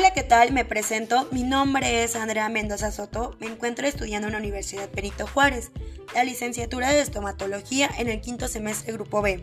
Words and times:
Hola, 0.00 0.14
¿qué 0.14 0.22
tal? 0.22 0.52
Me 0.52 0.64
presento. 0.64 1.28
Mi 1.30 1.42
nombre 1.42 2.02
es 2.02 2.16
Andrea 2.16 2.48
Mendoza 2.48 2.90
Soto. 2.90 3.36
Me 3.38 3.48
encuentro 3.48 3.86
estudiando 3.86 4.28
en 4.28 4.32
la 4.32 4.38
Universidad 4.38 4.88
Perito 4.88 5.26
Juárez, 5.26 5.72
la 6.14 6.24
licenciatura 6.24 6.90
de 6.90 7.02
estomatología 7.02 7.90
en 7.98 8.08
el 8.08 8.22
quinto 8.22 8.48
semestre 8.48 8.94
Grupo 8.94 9.20
B. 9.20 9.42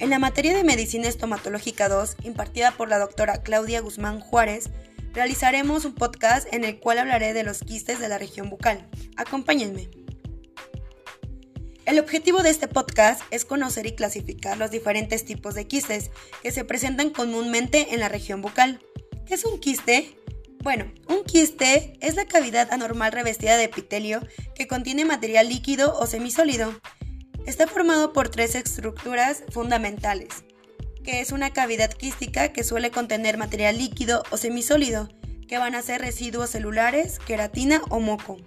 En 0.00 0.10
la 0.10 0.18
materia 0.18 0.56
de 0.56 0.64
Medicina 0.64 1.06
Estomatológica 1.06 1.88
2, 1.88 2.16
impartida 2.24 2.72
por 2.72 2.88
la 2.88 2.98
doctora 2.98 3.44
Claudia 3.44 3.80
Guzmán 3.80 4.18
Juárez, 4.18 4.70
realizaremos 5.12 5.84
un 5.84 5.94
podcast 5.94 6.52
en 6.52 6.64
el 6.64 6.80
cual 6.80 6.98
hablaré 6.98 7.32
de 7.32 7.44
los 7.44 7.60
quistes 7.60 8.00
de 8.00 8.08
la 8.08 8.18
región 8.18 8.50
bucal. 8.50 8.84
Acompáñenme. 9.16 9.88
El 11.86 12.00
objetivo 12.00 12.42
de 12.42 12.50
este 12.50 12.66
podcast 12.66 13.22
es 13.30 13.44
conocer 13.44 13.86
y 13.86 13.94
clasificar 13.94 14.58
los 14.58 14.72
diferentes 14.72 15.24
tipos 15.24 15.54
de 15.54 15.68
quistes 15.68 16.10
que 16.42 16.50
se 16.50 16.64
presentan 16.64 17.10
comúnmente 17.10 17.94
en 17.94 18.00
la 18.00 18.08
región 18.08 18.42
bucal. 18.42 18.80
¿Qué 19.26 19.34
es 19.34 19.44
un 19.44 19.58
quiste? 19.58 20.16
Bueno, 20.62 20.92
un 21.08 21.24
quiste 21.24 21.96
es 22.00 22.16
la 22.16 22.24
cavidad 22.24 22.72
anormal 22.72 23.12
revestida 23.12 23.56
de 23.56 23.64
epitelio 23.64 24.20
que 24.54 24.66
contiene 24.66 25.04
material 25.04 25.48
líquido 25.48 25.96
o 25.98 26.06
semisólido. 26.06 26.74
Está 27.46 27.66
formado 27.66 28.12
por 28.12 28.28
tres 28.28 28.54
estructuras 28.56 29.44
fundamentales, 29.50 30.44
que 31.04 31.20
es 31.20 31.30
una 31.30 31.52
cavidad 31.52 31.92
quística 31.92 32.52
que 32.52 32.64
suele 32.64 32.90
contener 32.90 33.38
material 33.38 33.78
líquido 33.78 34.24
o 34.30 34.36
semisólido, 34.36 35.08
que 35.46 35.58
van 35.58 35.74
a 35.76 35.82
ser 35.82 36.00
residuos 36.00 36.50
celulares, 36.50 37.18
queratina 37.20 37.80
o 37.88 38.00
moco. 38.00 38.38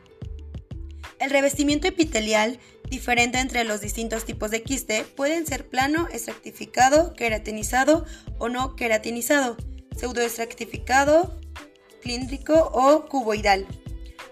El 1.20 1.30
revestimiento 1.30 1.88
epitelial, 1.88 2.60
diferente 2.90 3.40
entre 3.40 3.64
los 3.64 3.80
distintos 3.80 4.26
tipos 4.26 4.52
de 4.52 4.62
quiste, 4.62 5.04
pueden 5.04 5.48
ser 5.48 5.70
plano, 5.70 6.08
estratificado, 6.12 7.14
queratinizado 7.14 8.06
o 8.40 8.50
no 8.50 8.76
queratinizado 8.76 9.58
pseudoestratificado, 9.96 11.34
clíndrico 12.02 12.72
o 12.74 13.08
cuboidal. 13.08 13.66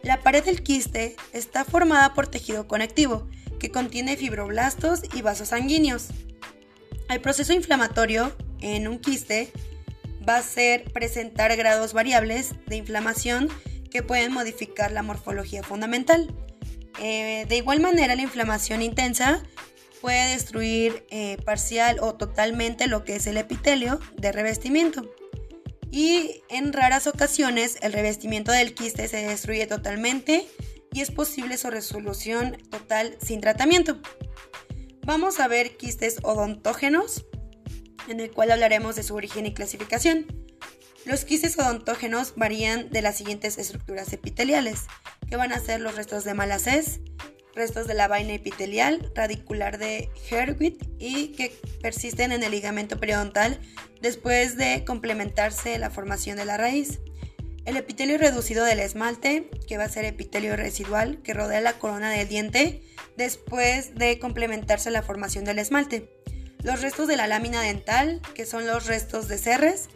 La 0.03 0.21
pared 0.21 0.43
del 0.43 0.63
quiste 0.63 1.15
está 1.31 1.63
formada 1.63 2.13
por 2.13 2.27
tejido 2.27 2.67
conectivo, 2.67 3.27
que 3.59 3.71
contiene 3.71 4.17
fibroblastos 4.17 5.01
y 5.13 5.21
vasos 5.21 5.49
sanguíneos. 5.49 6.09
El 7.09 7.21
proceso 7.21 7.53
inflamatorio 7.53 8.35
en 8.59 8.87
un 8.87 8.99
quiste 8.99 9.51
va 10.27 10.37
a 10.37 10.41
ser 10.41 10.91
presentar 10.91 11.55
grados 11.55 11.93
variables 11.93 12.53
de 12.67 12.75
inflamación 12.75 13.49
que 13.89 14.03
pueden 14.03 14.33
modificar 14.33 14.91
la 14.91 15.03
morfología 15.03 15.63
fundamental. 15.63 16.33
Eh, 16.99 17.45
de 17.47 17.55
igual 17.55 17.79
manera, 17.79 18.15
la 18.15 18.21
inflamación 18.21 18.81
intensa 18.81 19.41
puede 20.01 20.31
destruir 20.31 21.05
eh, 21.09 21.37
parcial 21.45 21.99
o 22.01 22.15
totalmente 22.15 22.87
lo 22.87 23.03
que 23.05 23.15
es 23.15 23.27
el 23.27 23.37
epitelio 23.37 23.99
de 24.17 24.31
revestimiento 24.31 25.09
y 25.93 26.41
en 26.49 26.73
raras 26.73 27.05
ocasiones 27.05 27.77
el 27.81 27.93
revestimiento 27.93 28.51
del 28.51 28.73
quiste 28.73 29.07
se 29.07 29.17
destruye 29.17 29.67
totalmente 29.67 30.47
y 30.91 31.01
es 31.01 31.11
posible 31.11 31.55
su 31.55 31.69
resolución 31.69 32.57
total 32.71 33.15
sin 33.21 33.41
tratamiento. 33.41 33.99
Vamos 35.05 35.39
a 35.39 35.47
ver 35.47 35.77
quistes 35.77 36.17
odontógenos, 36.23 37.25
en 38.07 38.19
el 38.19 38.31
cual 38.31 38.51
hablaremos 38.51 38.95
de 38.95 39.03
su 39.03 39.13
origen 39.13 39.45
y 39.45 39.53
clasificación. 39.53 40.25
Los 41.05 41.25
quistes 41.25 41.59
odontógenos 41.59 42.33
varían 42.35 42.89
de 42.89 43.03
las 43.03 43.15
siguientes 43.15 43.59
estructuras 43.59 44.11
epiteliales, 44.13 44.85
que 45.29 45.35
van 45.35 45.51
a 45.51 45.59
ser 45.59 45.79
los 45.79 45.95
restos 45.95 46.23
de 46.23 46.33
malaces, 46.33 47.01
restos 47.55 47.87
de 47.87 47.93
la 47.93 48.07
vaina 48.07 48.33
epitelial 48.33 49.11
radicular 49.15 49.77
de 49.77 50.09
Herwit 50.29 50.83
y 50.99 51.29
que 51.29 51.55
persisten 51.81 52.31
en 52.31 52.43
el 52.43 52.51
ligamento 52.51 52.99
periodontal 52.99 53.59
después 54.01 54.57
de 54.57 54.83
complementarse 54.85 55.77
la 55.77 55.89
formación 55.89 56.37
de 56.37 56.45
la 56.45 56.57
raíz. 56.57 56.99
El 57.65 57.77
epitelio 57.77 58.17
reducido 58.17 58.65
del 58.65 58.79
esmalte, 58.79 59.49
que 59.67 59.77
va 59.77 59.85
a 59.85 59.89
ser 59.89 60.03
epitelio 60.03 60.57
residual 60.57 61.21
que 61.23 61.33
rodea 61.33 61.61
la 61.61 61.79
corona 61.79 62.11
del 62.11 62.27
diente 62.27 62.81
después 63.15 63.95
de 63.95 64.19
complementarse 64.19 64.91
la 64.91 65.01
formación 65.01 65.45
del 65.45 65.59
esmalte. 65.59 66.09
Los 66.61 66.81
restos 66.81 67.07
de 67.07 67.15
la 67.15 67.27
lámina 67.27 67.61
dental, 67.61 68.21
que 68.33 68.45
son 68.45 68.67
los 68.67 68.87
restos 68.87 69.27
de 69.27 69.37
cerres, 69.37 69.89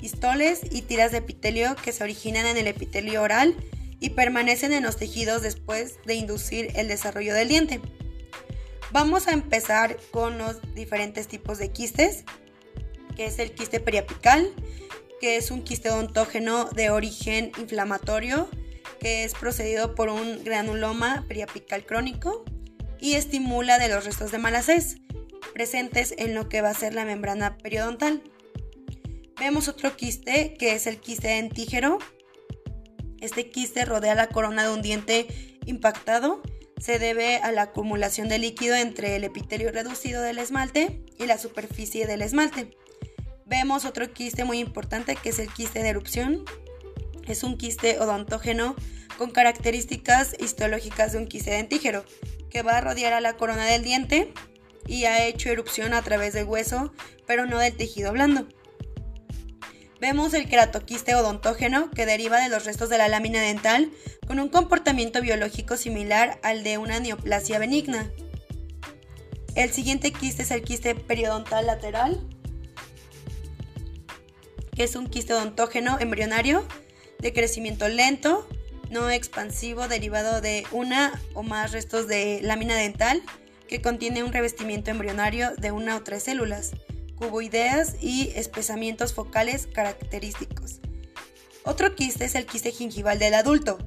histoles 0.00 0.60
y 0.70 0.82
tiras 0.82 1.12
de 1.12 1.18
epitelio 1.18 1.76
que 1.76 1.92
se 1.92 2.02
originan 2.02 2.46
en 2.46 2.56
el 2.56 2.66
epitelio 2.66 3.22
oral 3.22 3.56
y 4.02 4.10
permanecen 4.10 4.72
en 4.72 4.82
los 4.82 4.96
tejidos 4.96 5.42
después 5.42 5.98
de 6.04 6.14
inducir 6.14 6.72
el 6.74 6.88
desarrollo 6.88 7.34
del 7.34 7.48
diente. 7.48 7.80
Vamos 8.90 9.28
a 9.28 9.32
empezar 9.32 9.96
con 10.10 10.38
los 10.38 10.60
diferentes 10.74 11.28
tipos 11.28 11.58
de 11.58 11.70
quistes, 11.70 12.24
que 13.16 13.26
es 13.26 13.38
el 13.38 13.52
quiste 13.52 13.78
periapical, 13.78 14.52
que 15.20 15.36
es 15.36 15.52
un 15.52 15.62
quiste 15.62 15.88
odontógeno 15.88 16.64
de 16.64 16.90
origen 16.90 17.52
inflamatorio, 17.58 18.50
que 18.98 19.22
es 19.22 19.34
procedido 19.34 19.94
por 19.94 20.08
un 20.08 20.42
granuloma 20.42 21.24
periapical 21.28 21.86
crónico 21.86 22.44
y 23.00 23.14
estimula 23.14 23.78
de 23.78 23.88
los 23.88 24.04
restos 24.04 24.32
de 24.32 24.38
malaces 24.38 24.96
presentes 25.54 26.12
en 26.18 26.34
lo 26.34 26.48
que 26.48 26.60
va 26.60 26.70
a 26.70 26.74
ser 26.74 26.92
la 26.92 27.04
membrana 27.04 27.56
periodontal. 27.56 28.20
Vemos 29.38 29.68
otro 29.68 29.96
quiste 29.96 30.54
que 30.54 30.74
es 30.74 30.88
el 30.88 30.98
quiste 30.98 31.28
dentígero, 31.28 31.98
este 33.22 33.48
quiste 33.48 33.84
rodea 33.84 34.14
la 34.14 34.28
corona 34.28 34.64
de 34.64 34.74
un 34.74 34.82
diente 34.82 35.26
impactado. 35.64 36.42
Se 36.78 36.98
debe 36.98 37.36
a 37.36 37.52
la 37.52 37.62
acumulación 37.62 38.28
de 38.28 38.38
líquido 38.38 38.74
entre 38.74 39.14
el 39.14 39.22
epitelio 39.22 39.70
reducido 39.70 40.20
del 40.20 40.38
esmalte 40.38 41.00
y 41.18 41.26
la 41.26 41.38
superficie 41.38 42.06
del 42.06 42.20
esmalte. 42.20 42.76
Vemos 43.46 43.84
otro 43.84 44.12
quiste 44.12 44.44
muy 44.44 44.58
importante 44.58 45.14
que 45.14 45.28
es 45.28 45.38
el 45.38 45.52
quiste 45.52 45.82
de 45.82 45.90
erupción. 45.90 46.44
Es 47.28 47.44
un 47.44 47.56
quiste 47.56 48.00
odontógeno 48.00 48.74
con 49.16 49.30
características 49.30 50.34
histológicas 50.40 51.12
de 51.12 51.18
un 51.18 51.26
quiste 51.26 51.52
dentígero 51.52 52.04
que 52.50 52.62
va 52.62 52.78
a 52.78 52.80
rodear 52.80 53.12
a 53.12 53.20
la 53.20 53.36
corona 53.36 53.66
del 53.66 53.84
diente 53.84 54.32
y 54.88 55.04
ha 55.04 55.24
hecho 55.24 55.48
erupción 55.48 55.94
a 55.94 56.02
través 56.02 56.32
del 56.32 56.46
hueso, 56.46 56.92
pero 57.24 57.46
no 57.46 57.58
del 57.58 57.76
tejido 57.76 58.12
blando. 58.12 58.48
Vemos 60.02 60.34
el 60.34 60.48
queratoquiste 60.48 61.14
odontógeno 61.14 61.88
que 61.92 62.06
deriva 62.06 62.40
de 62.40 62.48
los 62.48 62.64
restos 62.64 62.88
de 62.88 62.98
la 62.98 63.06
lámina 63.06 63.40
dental 63.40 63.88
con 64.26 64.40
un 64.40 64.48
comportamiento 64.48 65.22
biológico 65.22 65.76
similar 65.76 66.40
al 66.42 66.64
de 66.64 66.76
una 66.76 66.98
neoplasia 66.98 67.60
benigna. 67.60 68.10
El 69.54 69.70
siguiente 69.70 70.10
quiste 70.10 70.42
es 70.42 70.50
el 70.50 70.62
quiste 70.62 70.96
periodontal 70.96 71.66
lateral, 71.66 72.20
que 74.74 74.82
es 74.82 74.96
un 74.96 75.06
quiste 75.06 75.34
odontógeno 75.34 76.00
embrionario 76.00 76.66
de 77.20 77.32
crecimiento 77.32 77.88
lento, 77.88 78.48
no 78.90 79.08
expansivo, 79.08 79.86
derivado 79.86 80.40
de 80.40 80.66
una 80.72 81.22
o 81.32 81.44
más 81.44 81.70
restos 81.70 82.08
de 82.08 82.40
lámina 82.42 82.74
dental 82.74 83.22
que 83.68 83.80
contiene 83.80 84.24
un 84.24 84.32
revestimiento 84.32 84.90
embrionario 84.90 85.54
de 85.58 85.70
una 85.70 85.96
o 85.96 86.02
tres 86.02 86.24
células 86.24 86.72
cuboideas 87.22 87.94
y 88.00 88.32
espesamientos 88.34 89.14
focales 89.14 89.68
característicos. 89.68 90.80
Otro 91.64 91.94
quiste 91.94 92.24
es 92.24 92.34
el 92.34 92.46
quiste 92.46 92.72
gingival 92.72 93.20
del 93.20 93.34
adulto, 93.34 93.78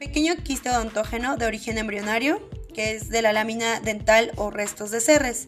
pequeño 0.00 0.34
quiste 0.42 0.68
odontógeno 0.68 1.36
de 1.36 1.46
origen 1.46 1.78
embrionario, 1.78 2.48
que 2.74 2.96
es 2.96 3.08
de 3.08 3.22
la 3.22 3.32
lámina 3.32 3.78
dental 3.78 4.32
o 4.34 4.50
restos 4.50 4.90
de 4.90 5.00
cerres, 5.00 5.46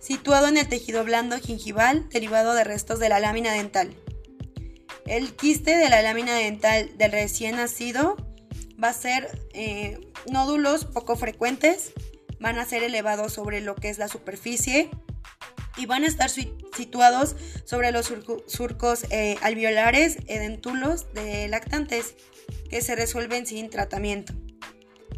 situado 0.00 0.48
en 0.48 0.56
el 0.56 0.68
tejido 0.68 1.04
blando 1.04 1.38
gingival 1.38 2.08
derivado 2.08 2.54
de 2.54 2.64
restos 2.64 2.98
de 2.98 3.10
la 3.10 3.20
lámina 3.20 3.52
dental. 3.52 3.94
El 5.04 5.36
quiste 5.36 5.76
de 5.76 5.90
la 5.90 6.00
lámina 6.00 6.34
dental 6.34 6.96
del 6.96 7.12
recién 7.12 7.56
nacido 7.56 8.16
va 8.82 8.88
a 8.88 8.94
ser 8.94 9.38
eh, 9.52 10.00
nódulos 10.30 10.86
poco 10.86 11.14
frecuentes, 11.14 11.92
van 12.40 12.58
a 12.58 12.64
ser 12.64 12.82
elevados 12.82 13.34
sobre 13.34 13.60
lo 13.60 13.74
que 13.74 13.90
es 13.90 13.98
la 13.98 14.08
superficie 14.08 14.88
y 15.78 15.86
van 15.86 16.04
a 16.04 16.08
estar 16.08 16.28
situados 16.28 17.36
sobre 17.64 17.92
los 17.92 18.12
surcos 18.46 19.04
eh, 19.10 19.36
alveolares 19.42 20.18
edentulos 20.26 21.12
de 21.14 21.48
lactantes 21.48 22.14
que 22.68 22.82
se 22.82 22.96
resuelven 22.96 23.46
sin 23.46 23.70
tratamiento. 23.70 24.34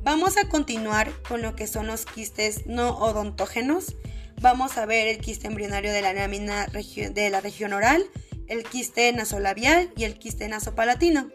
Vamos 0.02 0.36
a 0.36 0.48
continuar 0.48 1.10
con 1.28 1.42
lo 1.42 1.56
que 1.56 1.66
son 1.66 1.86
los 1.86 2.06
quistes 2.06 2.66
no 2.66 2.96
odontógenos. 2.98 3.96
Vamos 4.40 4.78
a 4.78 4.86
ver 4.86 5.08
el 5.08 5.18
quiste 5.18 5.46
embrionario 5.46 5.92
de 5.92 6.00
la 6.00 6.14
lámina 6.14 6.66
de 6.66 7.30
la 7.30 7.40
región 7.40 7.72
oral, 7.72 8.04
el 8.46 8.64
quiste 8.64 9.12
nasolabial 9.12 9.92
y 9.96 10.04
el 10.04 10.18
quiste 10.18 10.48
nasopalatino. 10.48 11.30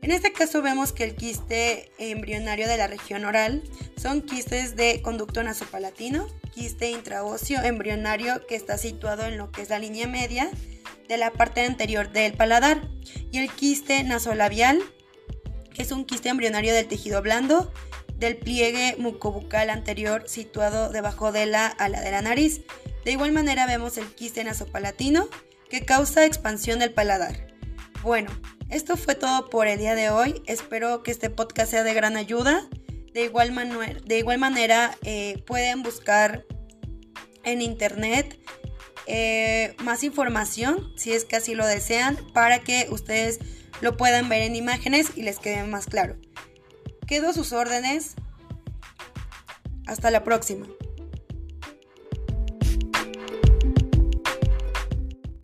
En 0.00 0.12
este 0.12 0.32
caso 0.32 0.62
vemos 0.62 0.92
que 0.92 1.04
el 1.04 1.16
quiste 1.16 1.90
embrionario 1.98 2.68
de 2.68 2.76
la 2.76 2.86
región 2.86 3.24
oral 3.24 3.62
son 3.96 4.22
quistes 4.22 4.76
de 4.76 5.02
conducto 5.02 5.42
nasopalatino, 5.42 6.28
quiste 6.56 6.90
intraóseo 6.90 7.62
embrionario 7.62 8.46
que 8.46 8.56
está 8.56 8.78
situado 8.78 9.26
en 9.26 9.36
lo 9.36 9.52
que 9.52 9.60
es 9.60 9.68
la 9.68 9.78
línea 9.78 10.06
media 10.06 10.50
de 11.06 11.18
la 11.18 11.30
parte 11.30 11.60
anterior 11.60 12.10
del 12.10 12.32
paladar 12.32 12.88
y 13.30 13.38
el 13.38 13.52
quiste 13.52 14.02
nasolabial 14.04 14.82
que 15.74 15.82
es 15.82 15.92
un 15.92 16.06
quiste 16.06 16.30
embrionario 16.30 16.72
del 16.72 16.88
tejido 16.88 17.20
blando 17.20 17.70
del 18.16 18.38
pliegue 18.38 18.96
mucobucal 18.98 19.68
anterior 19.68 20.24
situado 20.26 20.88
debajo 20.88 21.30
de 21.30 21.44
la 21.44 21.66
ala 21.66 22.00
de 22.00 22.10
la 22.10 22.22
nariz. 22.22 22.62
De 23.04 23.12
igual 23.12 23.32
manera 23.32 23.66
vemos 23.66 23.98
el 23.98 24.06
quiste 24.06 24.42
nasopalatino 24.42 25.28
que 25.68 25.84
causa 25.84 26.24
expansión 26.24 26.78
del 26.78 26.94
paladar. 26.94 27.48
Bueno, 28.02 28.30
esto 28.70 28.96
fue 28.96 29.16
todo 29.16 29.50
por 29.50 29.66
el 29.66 29.78
día 29.78 29.94
de 29.94 30.08
hoy. 30.08 30.42
Espero 30.46 31.02
que 31.02 31.10
este 31.10 31.28
podcast 31.28 31.72
sea 31.72 31.82
de 31.82 31.92
gran 31.92 32.16
ayuda. 32.16 32.66
De 33.16 33.24
igual, 33.24 33.50
de 34.04 34.18
igual 34.18 34.36
manera, 34.36 34.94
eh, 35.02 35.42
pueden 35.46 35.82
buscar 35.82 36.44
en 37.44 37.62
internet 37.62 38.38
eh, 39.06 39.74
más 39.82 40.04
información, 40.04 40.92
si 40.96 41.12
es 41.12 41.24
que 41.24 41.36
así 41.36 41.54
lo 41.54 41.66
desean, 41.66 42.18
para 42.34 42.58
que 42.58 42.88
ustedes 42.90 43.38
lo 43.80 43.96
puedan 43.96 44.28
ver 44.28 44.42
en 44.42 44.54
imágenes 44.54 45.16
y 45.16 45.22
les 45.22 45.38
quede 45.38 45.64
más 45.64 45.86
claro. 45.86 46.18
Quedo 47.06 47.32
sus 47.32 47.54
órdenes. 47.54 48.16
Hasta 49.86 50.10
la 50.10 50.22
próxima. 50.22 50.66